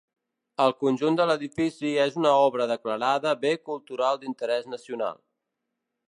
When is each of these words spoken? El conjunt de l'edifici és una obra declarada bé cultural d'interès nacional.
El 0.63 0.71
conjunt 0.83 1.17
de 1.19 1.25
l'edifici 1.31 1.91
és 2.05 2.17
una 2.21 2.31
obra 2.45 2.67
declarada 2.71 3.33
bé 3.43 3.51
cultural 3.69 4.21
d'interès 4.23 4.67
nacional. 4.77 5.21